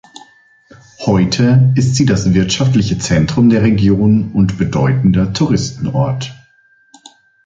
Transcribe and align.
Heute 1.05 1.71
ist 1.75 1.93
sie 1.95 2.07
das 2.07 2.33
wirtschaftliche 2.33 2.97
Zentrum 2.97 3.49
der 3.51 3.61
Region 3.61 4.31
und 4.31 4.57
bedeutender 4.57 5.31
Touristenort. 5.31 6.33